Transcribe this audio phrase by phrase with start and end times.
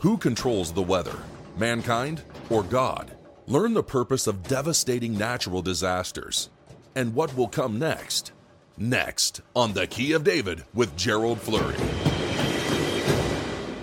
[0.00, 1.18] Who controls the weather?
[1.56, 3.10] Mankind or God?
[3.48, 6.50] Learn the purpose of devastating natural disasters
[6.94, 8.30] and what will come next.
[8.76, 11.74] Next on The Key of David with Gerald Flurry.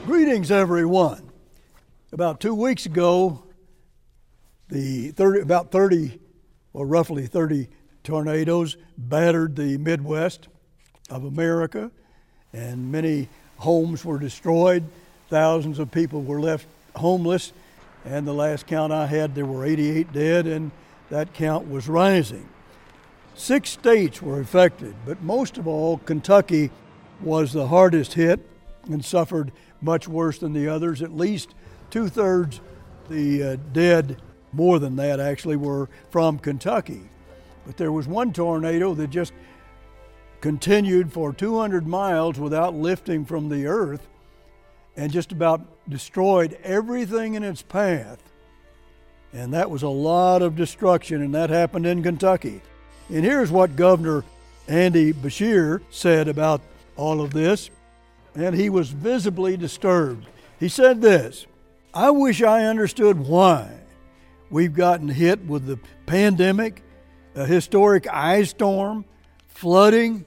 [0.06, 1.32] Greetings, everyone.
[2.14, 3.44] About two weeks ago,
[4.70, 6.22] the 30, about 30,
[6.72, 7.68] or roughly 30
[8.06, 10.48] tornadoes battered the Midwest
[11.10, 11.92] of America,
[12.54, 13.28] and many
[13.58, 14.86] homes were destroyed.
[15.30, 17.52] Thousands of people were left homeless,
[18.04, 20.72] and the last count I had, there were 88 dead, and
[21.10, 22.48] that count was rising.
[23.34, 26.70] Six states were affected, but most of all, Kentucky
[27.22, 28.40] was the hardest hit
[28.90, 29.52] and suffered
[29.82, 31.02] much worse than the others.
[31.02, 31.54] At least
[31.90, 32.62] two thirds
[33.10, 37.02] the uh, dead, more than that actually, were from Kentucky.
[37.66, 39.34] But there was one tornado that just
[40.40, 44.08] continued for 200 miles without lifting from the earth
[44.98, 48.22] and just about destroyed everything in its path.
[49.34, 52.62] And that was a lot of destruction, and that happened in Kentucky.
[53.10, 54.24] And here's what Governor
[54.68, 56.62] Andy Beshear said about
[56.96, 57.70] all of this,
[58.34, 60.26] and he was visibly disturbed.
[60.60, 61.46] He said this
[61.94, 63.70] I wish I understood why
[64.50, 66.82] we've gotten hit with the pandemic,
[67.36, 69.06] a historic ice storm,
[69.48, 70.26] flooding,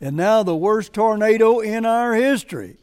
[0.00, 2.76] and now the worst tornado in our history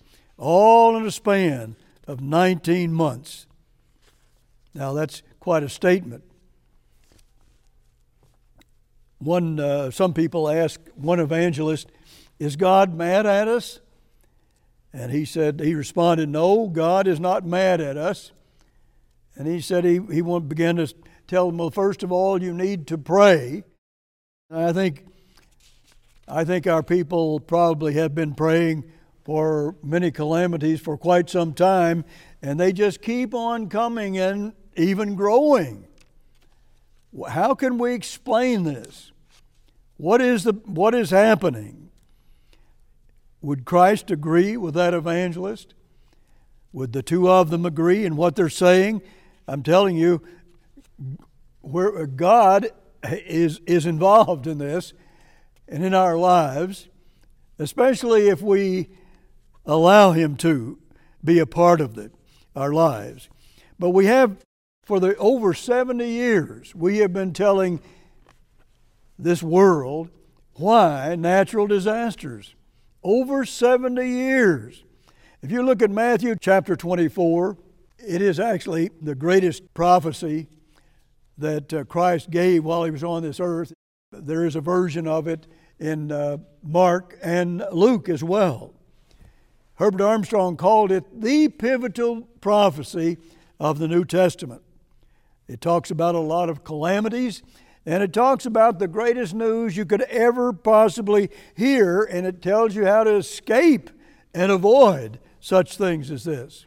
[0.43, 1.75] all in a span
[2.07, 3.47] of 19 months.
[4.73, 6.23] Now, that's quite a statement.
[9.19, 11.89] One, uh, some people ask one evangelist,
[12.39, 13.79] Is God mad at us?
[14.91, 18.31] And he said, he responded, No, God is not mad at us.
[19.35, 20.93] And he said he, he began to
[21.27, 23.63] tell them, Well, first of all, you need to pray.
[24.49, 25.05] And I think
[26.27, 28.85] I think our people probably have been praying
[29.23, 32.03] for many calamities for quite some time,
[32.41, 35.87] and they just keep on coming and even growing.
[37.29, 39.11] How can we explain this?
[39.97, 41.89] What is, the, what is happening?
[43.41, 45.73] Would Christ agree with that evangelist?
[46.71, 49.01] Would the two of them agree in what they're saying?
[49.47, 50.21] I'm telling you,
[51.61, 52.69] where God
[53.03, 54.93] is, is involved in this
[55.67, 56.87] and in our lives,
[57.59, 58.89] especially if we
[59.65, 60.79] allow Him to
[61.23, 62.11] be a part of the,
[62.55, 63.29] our lives.
[63.79, 64.37] But we have,
[64.83, 67.81] for the over 70 years, we have been telling
[69.17, 70.09] this world
[70.55, 72.55] why natural disasters.
[73.03, 74.83] Over 70 years.
[75.41, 77.57] If you look at Matthew chapter 24,
[77.97, 80.47] it is actually the greatest prophecy
[81.37, 83.73] that uh, Christ gave while he was on this earth.
[84.11, 85.47] There is a version of it
[85.79, 88.73] in uh, Mark and Luke as well.
[89.75, 93.17] Herbert Armstrong called it the pivotal prophecy
[93.59, 94.61] of the New Testament.
[95.47, 97.41] It talks about a lot of calamities,
[97.85, 102.75] and it talks about the greatest news you could ever possibly hear, and it tells
[102.75, 103.89] you how to escape
[104.33, 106.65] and avoid such things as this.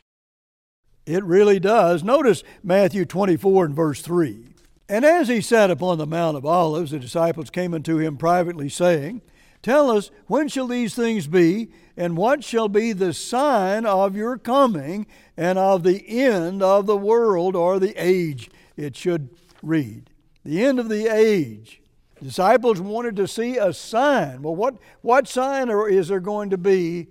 [1.07, 2.03] It really does.
[2.03, 4.49] Notice Matthew 24 and verse 3.
[4.89, 8.69] And as he sat upon the Mount of Olives, the disciples came unto him privately,
[8.69, 9.23] saying,
[9.63, 14.37] Tell us, when shall these things be, and what shall be the sign of your
[14.37, 18.51] coming and of the end of the world or the age?
[18.77, 19.31] It should
[19.63, 20.11] read.
[20.45, 21.81] The end of the age.
[22.23, 24.43] Disciples wanted to see a sign.
[24.43, 27.09] Well, what, what sign is there going to be?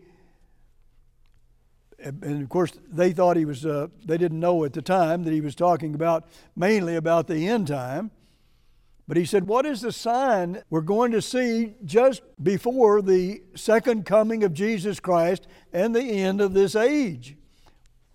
[1.99, 5.33] And of course, they thought he was, uh, they didn't know at the time that
[5.33, 8.11] he was talking about mainly about the end time.
[9.07, 14.05] But he said, What is the sign we're going to see just before the second
[14.05, 17.37] coming of Jesus Christ and the end of this age?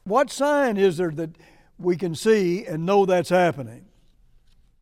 [0.04, 1.36] What sign is there that
[1.78, 3.86] we can see and know that's happening?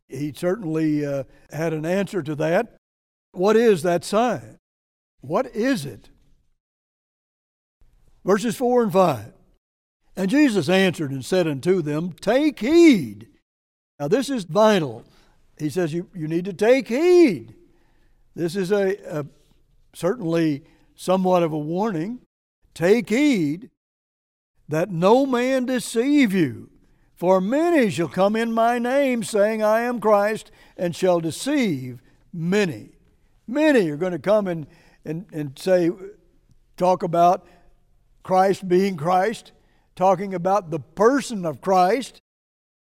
[0.07, 2.77] He certainly uh, had an answer to that.
[3.31, 4.57] What is that sign?
[5.21, 6.09] What is it?
[8.25, 9.33] Verses 4 and 5.
[10.15, 13.27] And Jesus answered and said unto them, Take heed.
[13.99, 15.05] Now, this is vital
[15.59, 17.53] he says you, you need to take heed.
[18.35, 19.25] This is a, a
[19.93, 20.63] certainly
[20.95, 22.21] somewhat of a warning.
[22.73, 23.69] Take heed
[24.69, 26.69] that no man deceive you.
[27.15, 32.01] For many shall come in my name, saying, I am Christ, and shall deceive
[32.31, 32.91] many.
[33.45, 34.67] Many are going to come and,
[35.03, 35.89] and, and say,
[36.77, 37.45] talk about
[38.23, 39.51] Christ being Christ,
[39.97, 42.21] talking about the person of Christ,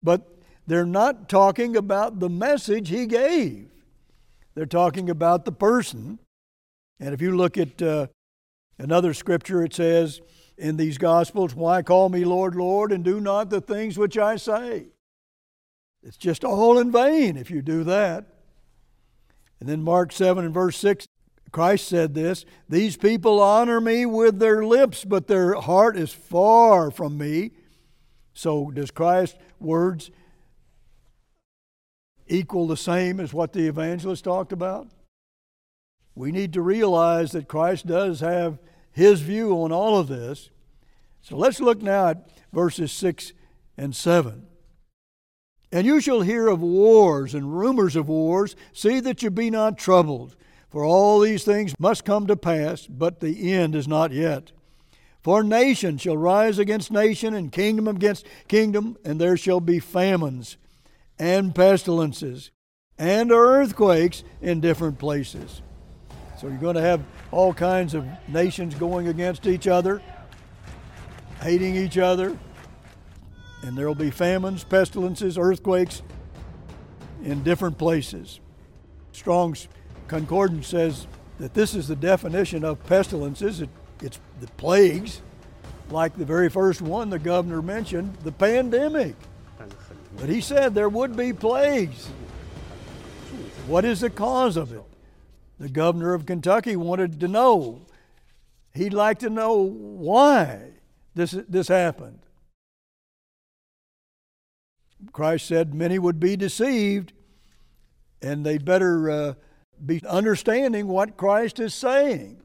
[0.05, 0.38] but
[0.69, 3.71] they're not talking about the message he gave.
[4.55, 6.19] They're talking about the person.
[7.01, 8.09] And if you look at uh,
[8.79, 10.21] another scripture, it says,
[10.59, 14.37] in these Gospels, Why call me Lord, Lord, and do not the things which I
[14.37, 14.89] say?
[16.03, 18.27] It's just all in vain if you do that.
[19.61, 21.07] And then Mark 7 and verse 6,
[21.51, 26.91] Christ said this These people honor me with their lips, but their heart is far
[26.91, 27.53] from me.
[28.35, 30.11] So, does Christ's words
[32.29, 34.89] equal the same as what the evangelist talked about?
[36.15, 38.59] We need to realize that Christ does have
[38.91, 40.51] his view on all of this.
[41.23, 43.33] So let's look now at verses 6
[43.77, 44.47] and 7.
[45.71, 48.57] And you shall hear of wars and rumors of wars.
[48.73, 50.35] See that you be not troubled,
[50.71, 54.53] for all these things must come to pass, but the end is not yet.
[55.23, 60.57] For nation shall rise against nation, and kingdom against kingdom, and there shall be famines
[61.19, 62.51] and pestilences
[62.99, 65.63] and earthquakes in different places.
[66.41, 70.01] So you're going to have all kinds of nations going against each other,
[71.41, 72.37] hating each other,
[73.63, 76.03] and there will be famines, pestilences, earthquakes
[77.25, 78.41] in different places.
[79.13, 79.69] Strong's
[80.09, 81.07] Concordance says
[81.39, 83.61] that this is the definition of pestilences.
[83.61, 83.69] It,
[84.03, 85.21] it's the plagues,
[85.91, 89.15] like the very first one the governor mentioned, the pandemic.
[90.17, 92.07] But he said there would be plagues.
[93.67, 94.83] What is the cause of it?
[95.59, 97.83] The governor of Kentucky wanted to know.
[98.73, 100.71] He'd like to know why
[101.15, 102.21] this, this happened.
[105.13, 107.13] Christ said many would be deceived,
[108.23, 109.35] and they'd better uh,
[109.85, 112.41] be understanding what Christ is saying.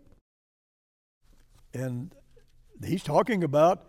[1.74, 2.14] And
[2.86, 3.88] he's talking about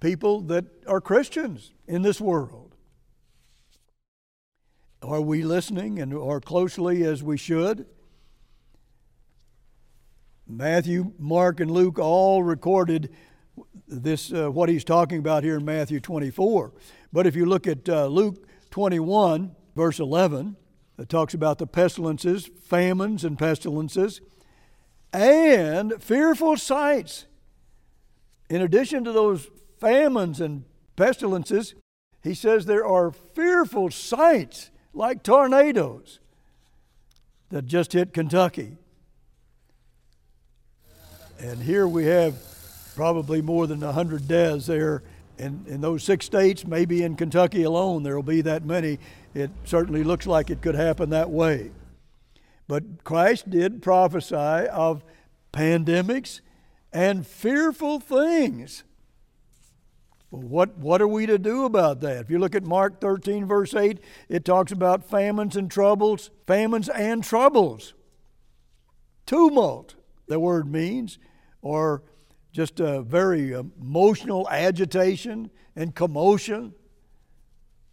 [0.00, 2.69] people that are Christians in this world.
[5.02, 7.86] Are we listening and are closely as we should?
[10.46, 13.10] Matthew, Mark, and Luke all recorded
[13.88, 16.74] this uh, what he's talking about here in Matthew 24.
[17.14, 20.56] But if you look at uh, Luke 21, verse 11,
[20.98, 24.20] it talks about the pestilences, famines, and pestilences,
[25.14, 27.24] and fearful sights.
[28.50, 29.48] In addition to those
[29.78, 30.64] famines and
[30.96, 31.74] pestilences,
[32.22, 36.18] he says there are fearful sights like tornadoes
[37.50, 38.76] that just hit Kentucky.
[41.38, 42.36] And here we have
[42.94, 45.02] probably more than 100 deaths there.
[45.38, 48.98] In, in those six states, maybe in Kentucky alone, there will be that many.
[49.32, 51.70] It certainly looks like it could happen that way.
[52.68, 54.34] But Christ did prophesy
[54.68, 55.02] of
[55.52, 56.40] pandemics
[56.92, 58.84] and fearful things.
[60.30, 62.18] Well, what, what are we to do about that?
[62.18, 63.98] If you look at Mark 13, verse 8,
[64.28, 67.94] it talks about famines and troubles, famines and troubles.
[69.26, 69.96] Tumult,
[70.28, 71.18] the word means
[71.62, 72.02] or
[72.52, 76.74] just a very emotional agitation and commotion,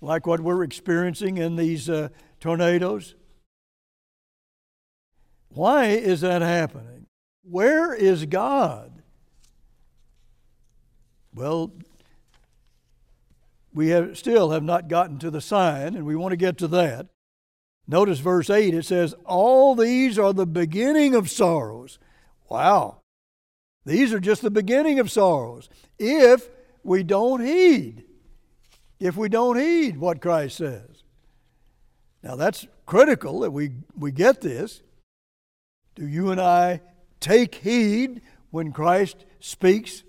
[0.02, 3.16] like what we're experiencing in these uh, tornadoes?
[5.50, 7.08] Why is that happening?
[7.44, 9.02] Where is God?
[11.34, 11.72] Well,
[13.78, 16.68] we have, still have not gotten to the sign, and we want to get to
[16.70, 17.10] that.
[17.88, 22.00] Notice verse 8, it says, All these are the beginning of sorrows.
[22.50, 23.02] Wow.
[23.86, 25.70] These are just the beginning of sorrows
[26.00, 26.50] if
[26.84, 28.04] we don't heed.
[29.00, 31.04] If we don't heed what Christ says.
[32.24, 34.82] Now that's critical that we, we get this.
[35.94, 36.82] Do you and I
[37.20, 40.02] take heed when Christ speaks?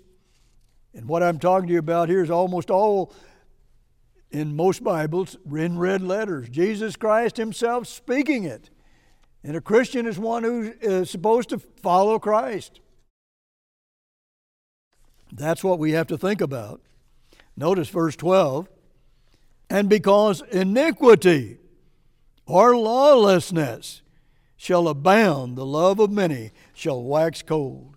[0.95, 3.13] And what I'm talking to you about here is almost all
[4.31, 6.49] in most Bibles in red letters.
[6.49, 8.69] Jesus Christ Himself speaking it.
[9.43, 12.79] And a Christian is one who is supposed to follow Christ.
[15.31, 16.81] That's what we have to think about.
[17.55, 18.67] Notice verse 12.
[19.69, 21.57] And because iniquity
[22.45, 24.01] or lawlessness
[24.57, 27.95] shall abound, the love of many shall wax cold.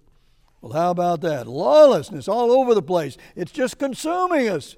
[0.61, 1.49] Well, how about that?
[1.49, 3.17] Lawlessness all over the place.
[3.35, 4.77] It's just consuming us.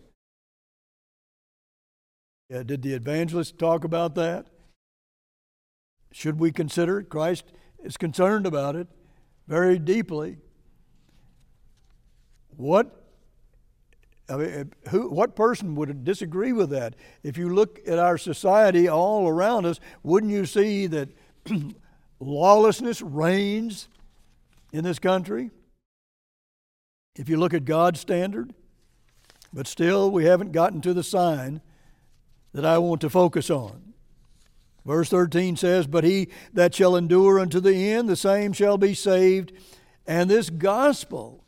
[2.48, 4.46] Yeah, did the evangelist talk about that?
[6.12, 7.08] Should we consider it?
[7.08, 7.44] Christ
[7.82, 8.86] is concerned about it
[9.48, 10.38] very deeply.
[12.56, 13.04] What
[14.28, 16.94] I mean, who, what person would disagree with that?
[17.22, 21.10] If you look at our society all around us, wouldn't you see that
[22.20, 23.88] lawlessness reigns
[24.72, 25.50] in this country?
[27.16, 28.54] If you look at God's standard,
[29.52, 31.60] but still we haven't gotten to the sign
[32.54, 33.92] that I want to focus on.
[34.86, 38.94] Verse 13 says, But he that shall endure unto the end, the same shall be
[38.94, 39.52] saved.
[40.06, 41.44] And this gospel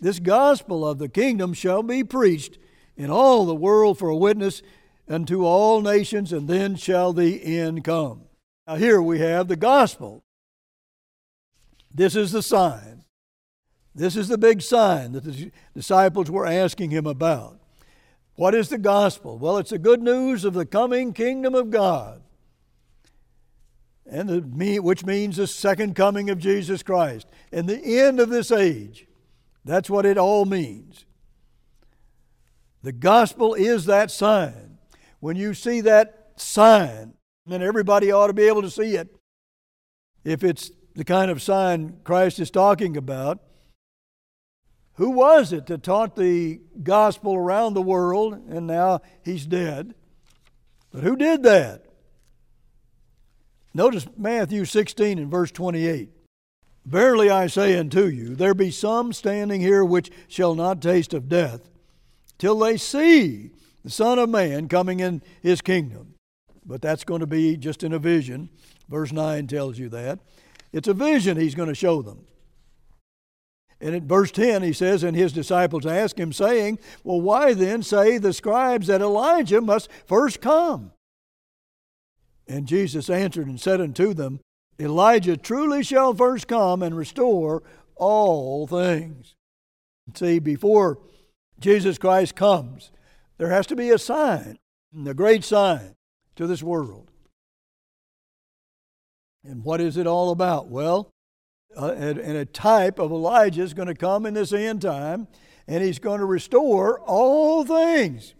[0.00, 2.58] This gospel of the kingdom shall be preached
[2.96, 4.62] in all the world for a witness
[5.08, 8.22] unto all nations, and then shall the end come.
[8.66, 10.22] Now, here we have the gospel.
[11.92, 13.04] This is the sign.
[13.94, 17.57] This is the big sign that the disciples were asking him about.
[18.38, 19.36] What is the gospel?
[19.36, 22.22] Well, it's the good news of the coming kingdom of God,
[24.08, 28.52] and the, which means the second coming of Jesus Christ and the end of this
[28.52, 29.08] age.
[29.64, 31.04] That's what it all means.
[32.84, 34.78] The gospel is that sign.
[35.18, 37.14] When you see that sign,
[37.44, 39.16] then everybody ought to be able to see it.
[40.22, 43.40] If it's the kind of sign Christ is talking about,
[44.98, 49.94] who was it that taught the gospel around the world and now he's dead?
[50.90, 51.84] But who did that?
[53.72, 56.10] Notice Matthew 16 and verse 28.
[56.84, 61.28] Verily I say unto you, there be some standing here which shall not taste of
[61.28, 61.70] death
[62.36, 63.52] till they see
[63.84, 66.14] the Son of Man coming in his kingdom.
[66.66, 68.48] But that's going to be just in a vision.
[68.88, 70.18] Verse 9 tells you that.
[70.72, 72.24] It's a vision he's going to show them.
[73.80, 77.82] And in verse 10, he says, And his disciples ask him, saying, Well, why then
[77.82, 80.92] say the scribes that Elijah must first come?
[82.48, 84.40] And Jesus answered and said unto them,
[84.80, 87.62] Elijah truly shall first come and restore
[87.96, 89.34] all things.
[90.14, 90.98] See, before
[91.60, 92.90] Jesus Christ comes,
[93.36, 94.58] there has to be a sign,
[95.06, 95.94] a great sign
[96.36, 97.10] to this world.
[99.44, 100.68] And what is it all about?
[100.68, 101.10] Well,
[101.76, 105.28] uh, and, and a type of Elijah is going to come in this end time,
[105.66, 108.34] and he's going to restore all things.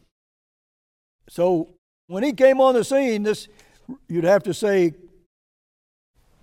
[1.28, 1.74] So
[2.06, 3.48] when he came on the scene, this
[4.08, 4.94] you'd have to say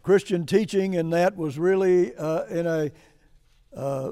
[0.03, 2.91] Christian teaching, and that was really uh, in a
[3.75, 4.11] uh,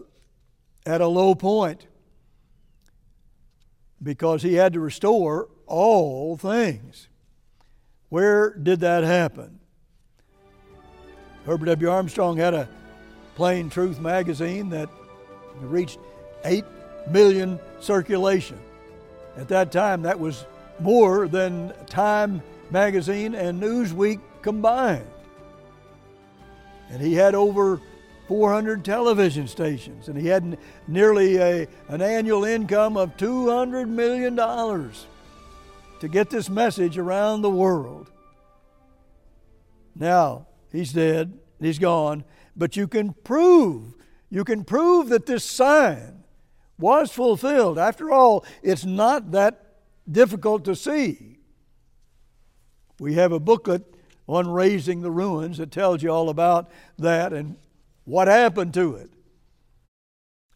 [0.85, 1.87] at a low point
[4.01, 7.07] because he had to restore all things.
[8.09, 9.59] Where did that happen?
[11.45, 11.89] Herbert W.
[11.89, 12.69] Armstrong had a
[13.35, 14.89] Plain Truth magazine that
[15.59, 15.99] reached
[16.45, 16.63] 8
[17.09, 18.59] million circulation.
[19.35, 20.45] At that time, that was
[20.79, 25.07] more than Time magazine and Newsweek combined.
[26.89, 27.81] And he had over
[28.27, 30.57] 400 television stations, and he had
[30.87, 38.09] nearly a, an annual income of $200 million to get this message around the world.
[39.95, 42.25] Now, He's dead, he's gone,
[42.55, 43.93] but you can prove,
[44.29, 46.23] you can prove that this sign
[46.79, 47.77] was fulfilled.
[47.77, 49.75] After all, it's not that
[50.11, 51.37] difficult to see.
[52.99, 53.83] We have a booklet
[54.27, 57.55] on raising the ruins that tells you all about that and
[58.05, 59.11] what happened to it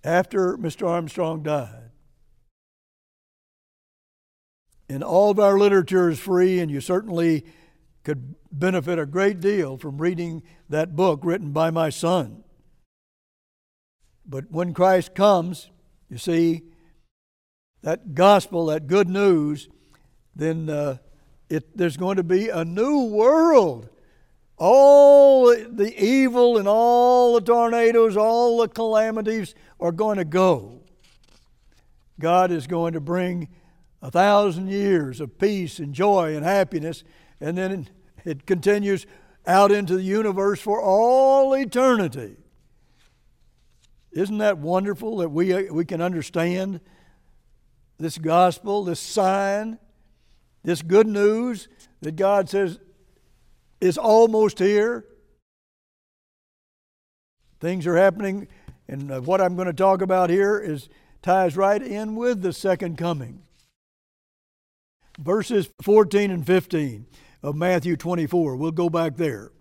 [0.03, 0.88] after Mr.
[0.88, 1.91] Armstrong died.
[4.89, 7.45] And all of our literature is free, and you certainly
[8.07, 12.41] could benefit a great deal from reading that book written by my son.
[14.25, 15.69] But when Christ comes,
[16.09, 16.61] you see,
[17.81, 19.67] that gospel, that good news,
[20.33, 20.99] then uh,
[21.49, 23.89] it, there's going to be a new world.
[24.57, 30.79] All the evil and all the tornadoes, all the calamities are going to go.
[32.21, 33.49] God is going to bring
[34.01, 37.03] a thousand years of peace and joy and happiness,
[37.41, 37.89] and then
[38.27, 39.05] it continues
[39.46, 42.36] out into the universe for all eternity.
[44.12, 46.81] Isn't that wonderful that we, we can understand
[47.98, 49.79] this gospel, this sign,
[50.63, 51.69] this good news
[52.01, 52.79] that God says
[53.79, 55.05] is almost here?
[57.62, 58.50] Things are happening,
[58.89, 60.89] and uh, what I'm going to talk about here is
[61.22, 63.43] ties right in with the second coming.
[65.17, 67.05] Verses 14 and 15
[67.47, 68.57] of Matthew 24.
[68.57, 69.51] We'll go back there.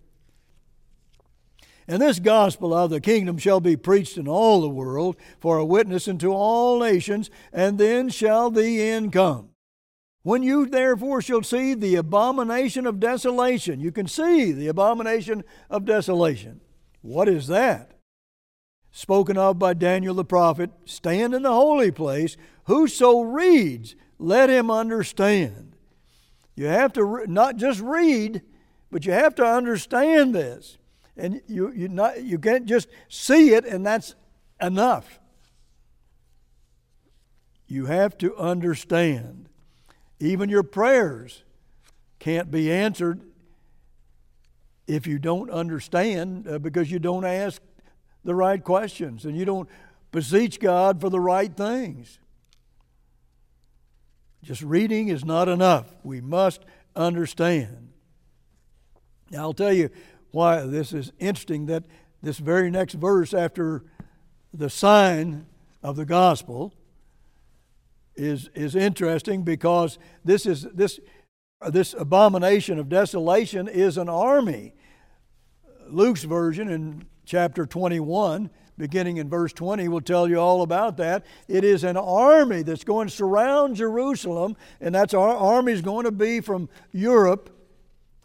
[1.86, 5.64] And this gospel of the kingdom shall be preached in all the world for a
[5.64, 9.50] witness unto all nations, and then shall the end come.
[10.24, 15.84] When you therefore shall see the abomination of desolation, you can see the abomination of
[15.84, 16.60] desolation.
[17.02, 17.92] What is that?
[18.90, 22.36] Spoken of by Daniel the prophet, stand in the holy place.
[22.64, 25.75] Whoso reads, let him understand.
[26.56, 28.42] You have to re- not just read,
[28.90, 30.78] but you have to understand this.
[31.16, 34.14] And you, you, not, you can't just see it and that's
[34.60, 35.20] enough.
[37.68, 39.48] You have to understand.
[40.18, 41.44] Even your prayers
[42.18, 43.20] can't be answered
[44.86, 47.60] if you don't understand uh, because you don't ask
[48.24, 49.68] the right questions and you don't
[50.12, 52.18] beseech God for the right things.
[54.46, 55.92] Just reading is not enough.
[56.04, 57.88] We must understand.
[59.28, 59.90] Now, I'll tell you
[60.30, 61.82] why this is interesting that
[62.22, 63.82] this very next verse after
[64.54, 65.46] the sign
[65.82, 66.72] of the gospel
[68.14, 71.00] is, is interesting because this is this
[71.70, 74.74] this abomination of desolation is an army.
[75.88, 81.24] Luke's version in chapter 21, beginning in verse 20, will tell you all about that.
[81.48, 86.04] It is an army that's going to surround Jerusalem, and that's our army is going
[86.04, 87.56] to be from Europe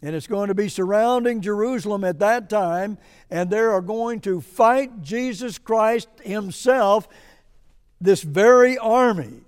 [0.02, 2.98] and it's going to be surrounding Jerusalem at that time,
[3.30, 7.06] and they are going to fight Jesus Christ Himself,
[8.00, 9.42] this very army,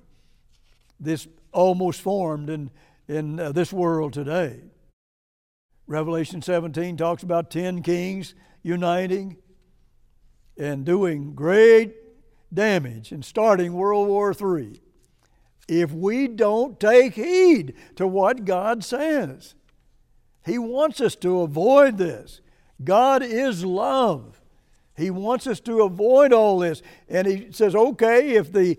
[1.00, 2.70] this almost formed in,
[3.08, 4.60] in uh, this world today.
[5.88, 9.36] Revelation 17 talks about 10 kings uniting
[10.56, 11.94] and doing great
[12.52, 14.80] damage and starting World War III
[15.66, 19.54] if we don't take heed to what God says.
[20.44, 22.40] He wants us to avoid this.
[22.82, 24.40] God is love.
[24.96, 26.82] He wants us to avoid all this.
[27.08, 28.78] And He says, okay, if the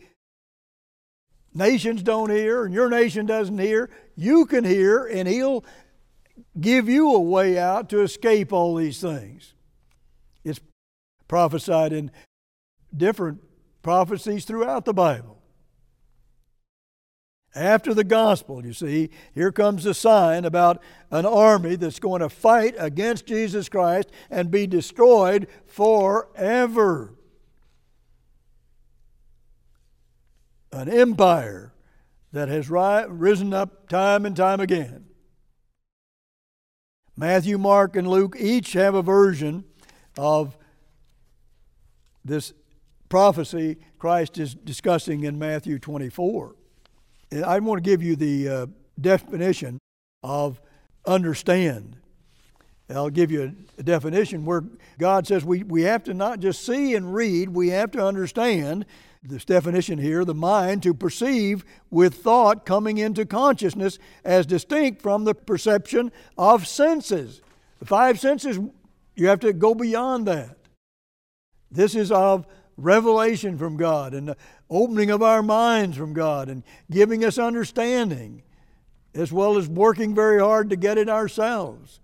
[1.53, 5.65] nations don't hear and your nation doesn't hear, you can hear, and He'll
[6.59, 9.54] give you a way out to escape all these things.
[11.27, 12.11] Prophesied in
[12.95, 13.41] different
[13.81, 15.35] prophecies throughout the Bible.
[17.55, 22.27] After the gospel, you see, here comes a sign about an army that's going to
[22.27, 27.13] fight against Jesus Christ and be destroyed forever.
[30.73, 31.73] An empire
[32.33, 35.05] that has ri- risen up time and time again.
[37.15, 39.63] Matthew, Mark, and Luke each have a version
[40.17, 40.57] of
[42.25, 42.53] this
[43.07, 46.55] prophecy Christ is discussing in Matthew 24.
[47.45, 48.65] I want to give you the uh,
[48.99, 49.79] definition
[50.23, 50.59] of
[51.05, 51.97] understand.
[52.89, 54.63] I'll give you a definition where
[54.99, 58.85] God says we, we have to not just see and read, we have to understand.
[59.27, 65.23] This definition here the mind to perceive with thought coming into consciousness as distinct from
[65.23, 67.41] the perception of senses.
[67.79, 68.59] The five senses,
[69.15, 70.54] you have to go beyond that.
[71.71, 72.45] This is of
[72.77, 74.37] revelation from God and the
[74.69, 78.43] opening of our minds from God and giving us understanding,
[79.13, 81.99] as well as working very hard to get it ourselves.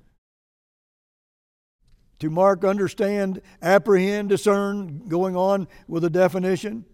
[2.19, 6.85] To mark, understand, apprehend, discern, going on with a definition,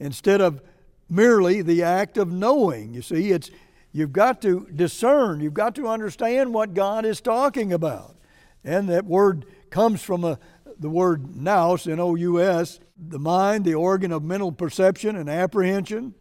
[0.00, 0.62] instead of
[1.08, 2.94] merely the act of knowing.
[2.94, 3.50] You see, it's
[3.92, 8.16] you've got to discern, you've got to understand what God is talking about.
[8.64, 10.38] And that word comes from a,
[10.78, 15.28] the word nous, N O U S, the mind, the organ of mental perception and
[15.28, 16.14] apprehension,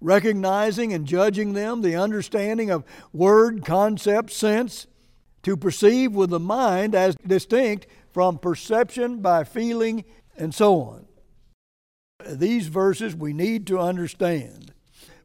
[0.00, 4.86] recognizing and judging them, the understanding of word, concept, sense,
[5.42, 10.04] to perceive with the mind as distinct from perception by feeling,
[10.36, 11.06] and so on.
[12.26, 14.71] These verses we need to understand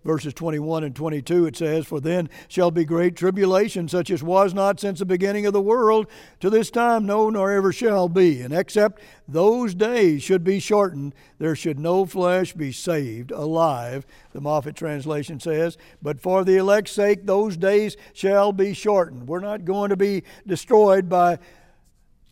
[0.08, 4.54] verses 21 and 22, it says, For then shall be great tribulation, such as was
[4.54, 6.08] not since the beginning of the world
[6.40, 8.42] to this time, no, nor ever shall be.
[8.42, 14.40] And except those days should be shortened, there should no flesh be saved alive, the
[14.40, 15.78] Moffatt translation says.
[16.02, 19.28] But for the elect's sake, those days shall be shortened.
[19.28, 21.38] We're not going to be destroyed by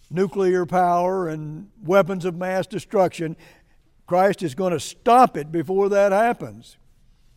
[0.10, 3.36] nuclear power and weapons of mass destruction.
[4.08, 6.78] Christ is going to stop it before that happens.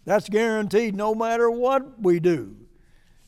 [0.09, 2.57] That's guaranteed no matter what we do.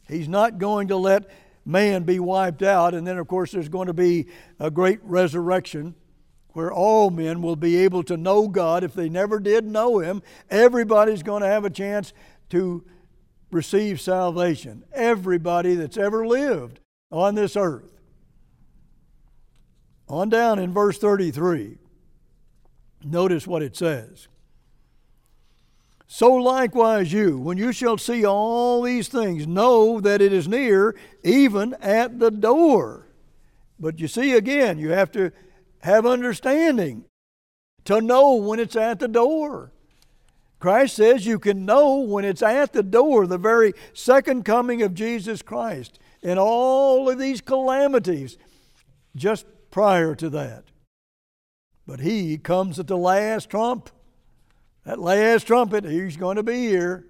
[0.09, 1.29] He's not going to let
[1.67, 2.95] man be wiped out.
[2.95, 5.95] And then, of course, there's going to be a great resurrection
[6.55, 10.23] where all men will be able to know God if they never did know Him.
[10.49, 12.15] Everybody's going to have a chance
[12.49, 12.83] to
[13.51, 14.83] receive salvation.
[14.91, 16.81] Everybody that's ever lived
[17.13, 17.93] on this earth.
[20.09, 21.77] On down in verse 33,
[23.05, 24.29] notice what it says.
[26.13, 30.97] So likewise, you, when you shall see all these things, know that it is near,
[31.23, 33.07] even at the door.
[33.79, 35.31] But you see, again, you have to
[35.83, 37.05] have understanding
[37.85, 39.71] to know when it's at the door.
[40.59, 44.95] Christ says you can know when it's at the door, the very second coming of
[44.95, 48.37] Jesus Christ, and all of these calamities
[49.15, 50.65] just prior to that.
[51.87, 53.91] But He comes at the last trump.
[54.85, 57.07] That last trumpet, he's going to be here.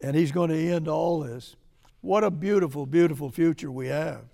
[0.00, 1.56] And he's going to end all this.
[2.02, 4.24] What a beautiful, beautiful future we have.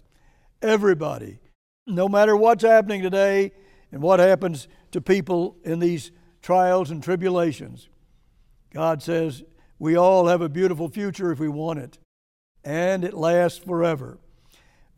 [0.60, 1.38] Everybody,
[1.86, 3.52] no matter what's happening today,
[3.92, 7.88] And what happens to people in these trials and tribulations?
[8.72, 9.42] God says
[9.78, 11.98] we all have a beautiful future if we want it,
[12.64, 14.18] and it lasts forever.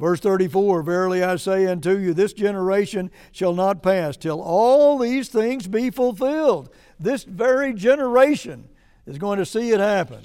[0.03, 5.29] Verse 34 Verily I say unto you, this generation shall not pass till all these
[5.29, 6.71] things be fulfilled.
[6.99, 8.69] This very generation
[9.07, 10.23] is going to see it happen.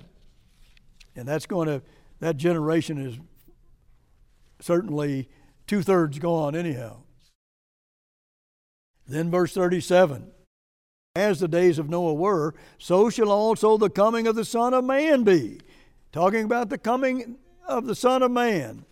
[1.15, 1.83] And that's going to,
[2.21, 3.19] that generation is
[4.59, 5.29] certainly
[5.67, 6.97] two thirds gone, anyhow.
[9.07, 10.31] Then, verse 37
[11.15, 14.85] As the days of Noah were, so shall also the coming of the Son of
[14.85, 15.59] Man be.
[16.11, 17.37] Talking about the coming
[17.67, 18.83] of the Son of Man.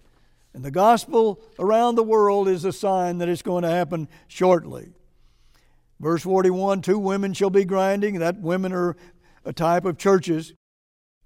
[0.56, 4.94] And the gospel around the world is a sign that it's going to happen shortly.
[6.00, 8.20] Verse 41 Two women shall be grinding.
[8.20, 8.96] That women are
[9.44, 10.54] a type of churches.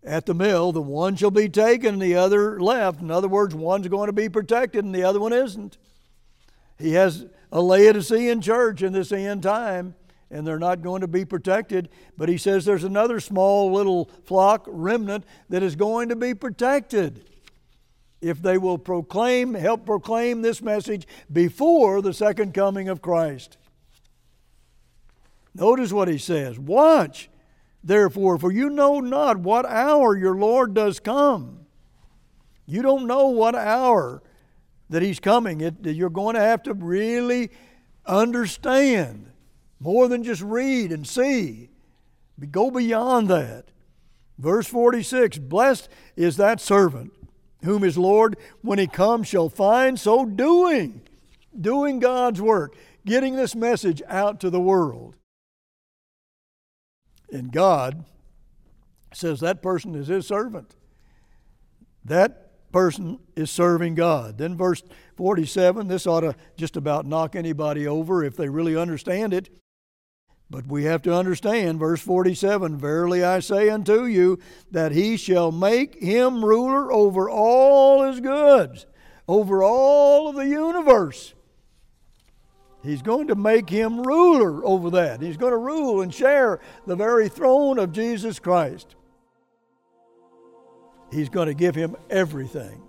[0.04, 3.02] At the mill, the one shall be taken and the other left.
[3.02, 5.78] In other words, one's going to be protected and the other one isn't.
[6.80, 9.94] He has a Laodicean church in this end time,
[10.32, 11.90] and they're not going to be protected.
[12.18, 17.29] But he says there's another small little flock, remnant, that is going to be protected
[18.22, 23.58] if they will proclaim, help proclaim this message before the second coming of Christ.
[25.56, 27.30] Notice what he says Watch,
[27.84, 31.66] therefore, for you know not what hour your Lord does come.
[32.66, 34.22] You don't know what hour
[34.90, 35.62] that he's coming.
[35.62, 37.50] It, you're going to have to really
[38.06, 39.32] understand
[39.80, 41.70] more than just read and see.
[42.52, 43.66] Go beyond that.
[44.38, 47.12] Verse 46 Blessed is that servant
[47.64, 51.02] whom his Lord, when he comes, shall find so doing,
[51.60, 55.16] doing God's work, getting this message out to the world.
[57.32, 58.06] And God
[59.14, 60.76] says that person is his servant.
[62.06, 64.38] That person is serving God.
[64.38, 64.84] Then, verse
[65.18, 69.50] 47, this ought to just about knock anybody over if they really understand it.
[70.50, 74.40] But we have to understand, verse 47 Verily I say unto you,
[74.72, 78.88] that he shall make him ruler over all his goods,
[79.28, 81.36] over all of the universe.
[82.82, 85.22] He's going to make him ruler over that.
[85.22, 88.96] He's going to rule and share the very throne of Jesus Christ.
[91.12, 92.82] He's going to give him everything.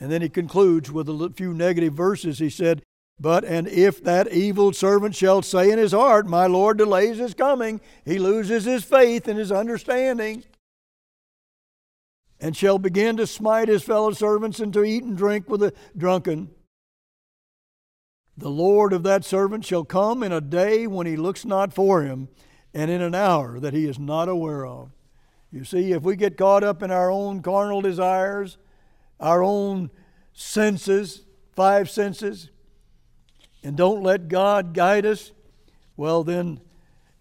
[0.00, 2.38] And then he concludes with a few negative verses.
[2.38, 2.82] He said,
[3.18, 7.34] but and if that evil servant shall say in his heart, My Lord delays his
[7.34, 10.44] coming, he loses his faith and his understanding,
[12.38, 15.72] and shall begin to smite his fellow servants and to eat and drink with the
[15.96, 16.50] drunken.
[18.36, 22.02] The Lord of that servant shall come in a day when he looks not for
[22.02, 22.28] him,
[22.74, 24.90] and in an hour that he is not aware of.
[25.50, 28.58] You see, if we get caught up in our own carnal desires,
[29.18, 29.90] our own
[30.34, 31.24] senses,
[31.54, 32.50] five senses,
[33.66, 35.32] and don't let God guide us,
[35.96, 36.60] well, then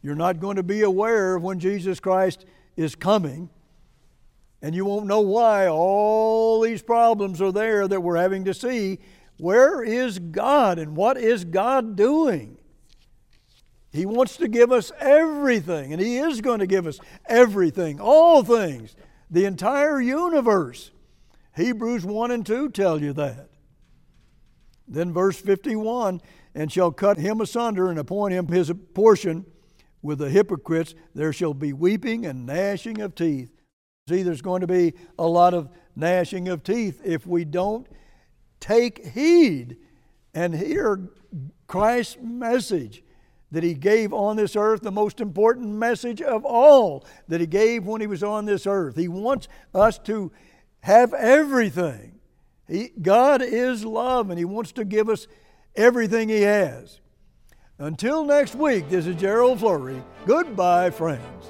[0.04, 2.46] you're not going to be aware of when Jesus Christ
[2.78, 3.50] is coming.
[4.62, 9.00] And you won't know why all these problems are there that we're having to see.
[9.40, 12.60] Where is God and what is God doing?
[13.92, 18.44] He wants to give us everything, and He is going to give us everything, all
[18.44, 18.96] things,
[19.32, 20.92] the entire universe.
[21.56, 23.50] Hebrews 1 and 2 tell you that.
[24.88, 26.22] Then, verse 51
[26.54, 29.46] and shall cut him asunder and appoint him his portion
[30.02, 30.96] with the hypocrites.
[31.14, 33.52] There shall be weeping and gnashing of teeth.
[34.08, 37.88] See, there's going to be a lot of gnashing of teeth if we don't
[38.60, 39.78] take heed
[40.34, 41.10] and hear
[41.68, 43.04] Christ's message
[43.52, 47.86] that he gave on this earth, the most important message of all that he gave
[47.86, 48.96] when he was on this earth.
[48.96, 50.32] He wants us to
[50.82, 52.15] have everything.
[52.68, 55.28] He, God is love, and He wants to give us
[55.76, 57.00] everything He has.
[57.78, 60.02] Until next week, this is Gerald Flurry.
[60.26, 61.50] Goodbye, friends.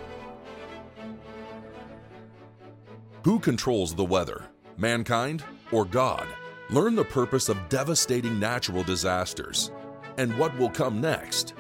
[3.24, 4.46] Who controls the weather,
[4.78, 6.28] mankind or God?
[6.70, 9.72] Learn the purpose of devastating natural disasters
[10.18, 11.54] and what will come next.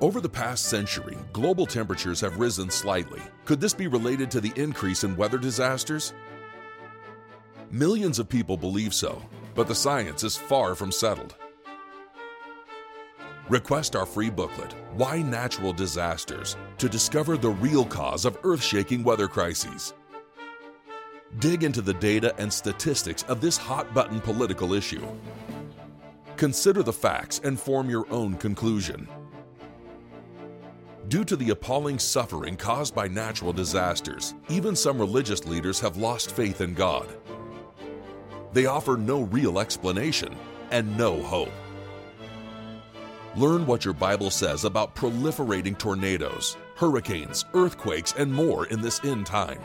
[0.00, 3.20] Over the past century, global temperatures have risen slightly.
[3.44, 6.14] Could this be related to the increase in weather disasters?
[7.70, 9.22] Millions of people believe so,
[9.54, 11.34] but the science is far from settled.
[13.50, 19.04] Request our free booklet, Why Natural Disasters, to discover the real cause of earth shaking
[19.04, 19.92] weather crises.
[21.40, 25.06] Dig into the data and statistics of this hot button political issue.
[26.38, 29.06] Consider the facts and form your own conclusion.
[31.08, 36.32] Due to the appalling suffering caused by natural disasters, even some religious leaders have lost
[36.32, 37.14] faith in God
[38.52, 40.34] they offer no real explanation
[40.70, 41.52] and no hope.
[43.36, 49.26] Learn what your Bible says about proliferating tornadoes, hurricanes, earthquakes, and more in this end
[49.26, 49.60] time.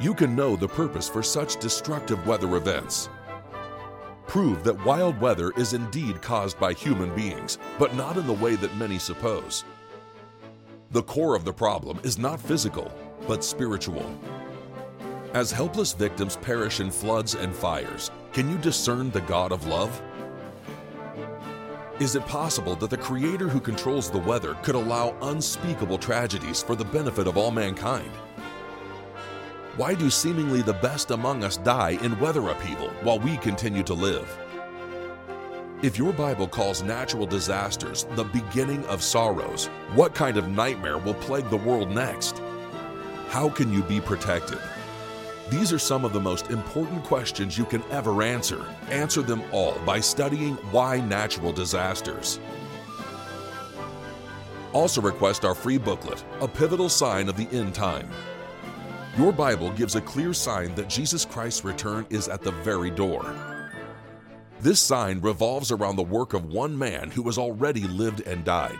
[0.00, 3.10] You can know the purpose for such destructive weather events.
[4.26, 8.54] Prove that wild weather is indeed caused by human beings, but not in the way
[8.56, 9.64] that many suppose.
[10.92, 12.90] The core of the problem is not physical,
[13.28, 14.10] but spiritual.
[15.32, 20.02] As helpless victims perish in floods and fires, can you discern the God of love?
[22.00, 26.74] Is it possible that the Creator who controls the weather could allow unspeakable tragedies for
[26.74, 28.10] the benefit of all mankind?
[29.76, 33.94] Why do seemingly the best among us die in weather upheaval while we continue to
[33.94, 34.36] live?
[35.80, 41.14] If your Bible calls natural disasters the beginning of sorrows, what kind of nightmare will
[41.14, 42.42] plague the world next?
[43.28, 44.58] How can you be protected?
[45.50, 48.64] These are some of the most important questions you can ever answer.
[48.88, 52.38] Answer them all by studying Why Natural Disasters.
[54.72, 58.08] Also, request our free booklet, A Pivotal Sign of the End Time.
[59.18, 63.34] Your Bible gives a clear sign that Jesus Christ's return is at the very door.
[64.60, 68.78] This sign revolves around the work of one man who has already lived and died.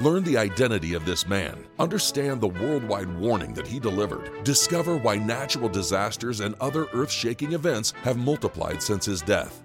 [0.00, 5.16] Learn the identity of this man, understand the worldwide warning that he delivered, discover why
[5.16, 9.62] natural disasters and other earth shaking events have multiplied since his death.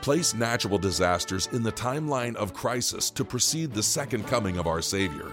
[0.00, 4.80] Place natural disasters in the timeline of crisis to precede the second coming of our
[4.80, 5.32] Savior.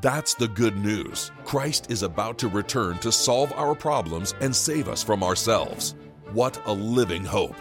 [0.00, 1.32] That's the good news.
[1.44, 5.96] Christ is about to return to solve our problems and save us from ourselves.
[6.32, 7.56] What a living hope!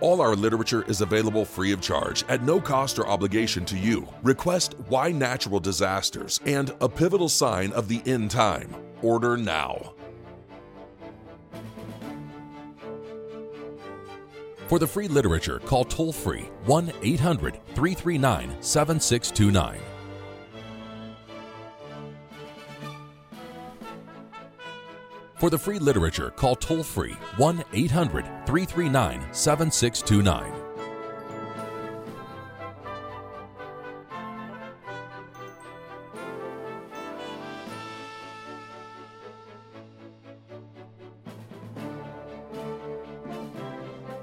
[0.00, 4.06] All our literature is available free of charge at no cost or obligation to you.
[4.22, 8.74] Request Why Natural Disasters and A Pivotal Sign of the End Time.
[9.02, 9.94] Order now.
[14.68, 19.95] For the free literature, call toll free 1 800 339 7629.
[25.36, 30.52] For the free literature, call toll free 1 800 339 7629.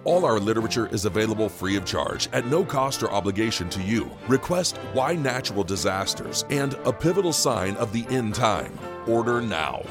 [0.06, 4.12] All our literature is available free of charge at no cost or obligation to you.
[4.28, 8.78] Request Why Natural Disasters and A Pivotal Sign of the End Time.
[9.08, 9.84] Order now.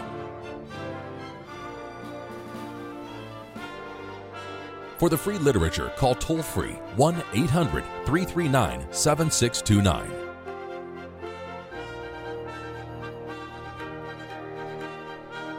[5.03, 10.09] For the free literature, call toll free 1 800 339 7629.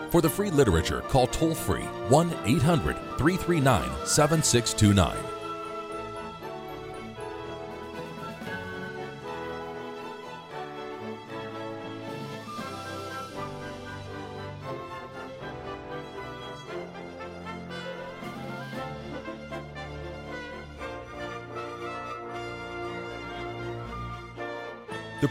[0.10, 5.33] For the free literature, call toll free 1 800 339 7629.